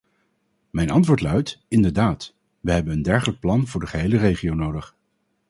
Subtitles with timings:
[0.71, 4.95] Mijn antwoord luidt: inderdaad, we hebben een dergelijk plan voor de gehele regio nodig.